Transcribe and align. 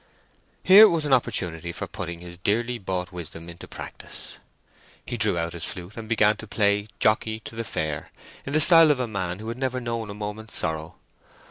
Here 0.63 0.89
was 0.89 1.05
an 1.05 1.13
opportunity 1.13 1.71
for 1.71 1.85
putting 1.85 2.21
his 2.21 2.39
dearly 2.39 2.79
bought 2.79 3.11
wisdom 3.11 3.47
into 3.49 3.67
practice. 3.67 4.39
He 5.05 5.15
drew 5.15 5.37
out 5.37 5.53
his 5.53 5.63
flute 5.63 5.95
and 5.95 6.09
began 6.09 6.37
to 6.37 6.47
play 6.47 6.87
"Jockey 6.99 7.39
to 7.41 7.55
the 7.55 7.63
Fair" 7.63 8.09
in 8.43 8.53
the 8.53 8.59
style 8.59 8.89
of 8.89 8.99
a 8.99 9.07
man 9.07 9.37
who 9.37 9.49
had 9.49 9.59
never 9.59 9.79
known 9.79 10.09
a 10.09 10.15
moment's 10.15 10.55
sorrow. 10.55 10.95